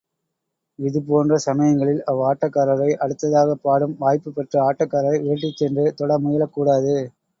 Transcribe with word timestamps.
இதுபோன்ற 0.79 1.35
சமயங்களில் 1.43 2.01
அவ்வாட்டக்காரரை, 2.07 2.89
அடுத்ததாகப் 3.03 3.61
பாடும் 3.61 3.95
வாய்ப்புப் 3.99 4.35
பெற்ற 4.35 4.63
ஆட்டக்காரர் 4.63 5.23
விரட்டிச் 5.23 5.61
சென்று 5.61 5.95
தொட 5.95 6.19
முயலக் 6.19 6.55
கூடாது. 6.57 6.97